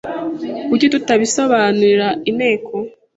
[0.69, 2.73] Kuki tutabisobanurira inteko?